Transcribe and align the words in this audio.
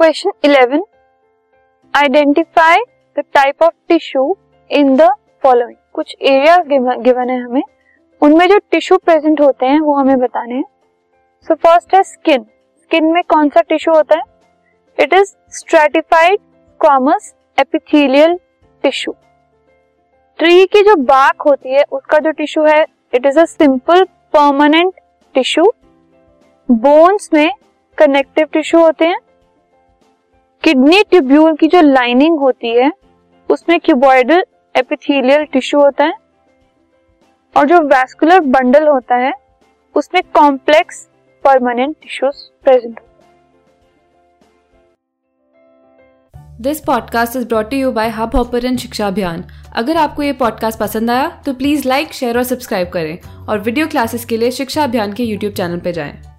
Question 0.00 0.30
eleven 0.44 0.82
identify 1.94 2.76
the 3.16 3.22
type 3.34 3.62
of 3.62 3.72
tissue 3.88 4.22
in 4.70 4.96
the 4.96 5.08
following 5.42 5.76
कुछ 5.92 6.14
area 6.22 6.56
given 6.68 7.30
है 7.30 7.38
हमें। 7.40 7.62
उनमें 8.22 8.46
जो 8.48 8.58
टिश्यू 8.70 8.98
प्रेजेंट 8.98 9.40
होते 9.40 9.66
हैं, 9.66 9.80
वो 9.80 9.94
हमें 9.94 10.18
बताने 10.18 10.54
हैं। 10.54 10.64
सो 11.46 11.54
फ़र्स्ट 11.54 11.94
है 11.94 12.02
स्किन 12.02 12.46
स्किन 12.76 13.12
में 13.12 13.22
कौन 13.24 13.48
सा 13.48 13.60
टिश्यू 13.60 13.94
होता 13.94 14.16
है? 14.16 14.22
It 14.98 15.14
is 15.14 15.34
stratified 15.58 16.40
squamous 16.80 17.34
epithelial 17.58 18.38
tissue 18.84 19.14
tree 20.38 20.66
की 20.66 20.82
जो 20.82 20.96
बाक 20.96 21.42
होती 21.42 21.74
है, 21.74 21.84
उसका 21.92 22.18
जो 22.18 22.30
टिश्यू 22.30 22.64
है 22.64 22.84
it 23.14 23.26
is 23.26 23.40
a 23.40 23.44
simple 23.44 24.04
permanent 24.04 24.94
tissue 25.34 25.72
bones 26.68 27.30
में 27.34 27.50
कनेक्टिव 27.98 28.46
टिश्यू 28.52 28.80
होते 28.80 29.06
हैं। 29.06 29.18
किडनी 30.70 31.02
ट्यूब्यूल 31.02 31.54
की 31.56 31.66
जो 31.66 31.80
लाइनिंग 31.80 32.38
होती 32.38 32.68
है, 32.68 32.90
उसमें 33.50 33.78
क्यूबॉइडल 33.80 34.42
एपिथेलियल 34.74 35.44
टिश्यू 35.44 35.80
होता 35.80 36.04
है 36.04 36.12
और 37.56 37.66
जो 37.66 37.80
वैस्कुलर 37.80 38.40
बंडल 38.40 38.86
होता 38.88 39.16
है, 39.16 39.32
उसमें 39.94 40.22
कॉम्प्लेक्स 40.34 41.08
परमानेंट 41.44 41.96
टिश्यूज 42.02 42.34
प्रेजेंट 42.64 43.00
होते 43.00 43.24
हैं 46.34 46.62
this 46.62 46.80
podcast 46.80 47.36
is 47.36 47.48
brought 47.48 47.72
you 47.72 47.92
by 47.92 48.08
Hubhopper 48.36 48.76
शिक्षा 48.76 49.06
अभियान 49.06 49.44
अगर 49.76 49.96
आपको 49.96 50.22
ये 50.22 50.32
पॉडकास्ट 50.32 50.78
पसंद 50.78 51.10
आया 51.10 51.42
तो 51.46 51.54
प्लीज़ 51.54 51.88
लाइक 51.88 52.12
शेयर 52.12 52.38
और 52.38 52.44
सब्सक्राइब 52.44 52.88
करें 52.88 53.46
और 53.48 53.58
वीडियो 53.58 53.86
क्लासेस 53.86 54.24
के 54.24 54.36
लिए 54.36 54.50
शिक्षा 54.50 54.84
अभियान 54.84 55.12
के 55.12 55.24
यूट्यूब 55.24 55.52
चैनल 55.52 55.80
पर 55.80 55.90
जाएँ। 55.90 56.29